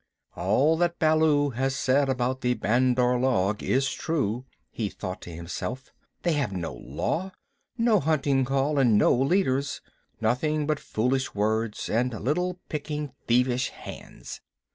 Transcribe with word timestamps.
"All 0.35 0.77
that 0.77 0.97
Baloo 0.97 1.51
has 1.51 1.75
said 1.75 2.09
about 2.09 2.41
the 2.41 2.55
Bandar 2.55 3.19
log 3.19 3.61
is 3.61 3.93
true," 3.93 4.45
he 4.71 4.89
thought 4.89 5.21
to 5.21 5.29
himself. 5.29 5.93
"They 6.23 6.31
have 6.33 6.51
no 6.51 6.73
Law, 6.73 7.33
no 7.77 7.99
Hunting 7.99 8.43
Call, 8.43 8.79
and 8.79 8.97
no 8.97 9.13
leaders 9.13 9.79
nothing 10.19 10.65
but 10.65 10.79
foolish 10.79 11.35
words 11.35 11.87
and 11.87 12.19
little 12.19 12.57
picking 12.67 13.11
thievish 13.27 13.69
hands. 13.69 14.41